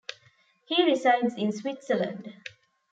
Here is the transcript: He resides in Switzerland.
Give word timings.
He 0.65 0.83
resides 0.83 1.35
in 1.35 1.51
Switzerland. 1.51 2.33